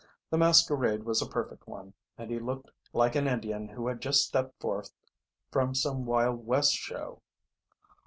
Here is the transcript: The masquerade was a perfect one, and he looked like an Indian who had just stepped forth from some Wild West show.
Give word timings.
The 0.31 0.37
masquerade 0.39 1.03
was 1.03 1.21
a 1.21 1.27
perfect 1.27 1.67
one, 1.67 1.93
and 2.17 2.31
he 2.31 2.39
looked 2.39 2.71
like 2.91 3.13
an 3.15 3.27
Indian 3.27 3.67
who 3.67 3.85
had 3.87 4.01
just 4.01 4.25
stepped 4.25 4.59
forth 4.59 4.89
from 5.51 5.75
some 5.75 6.07
Wild 6.07 6.43
West 6.47 6.73
show. 6.73 7.21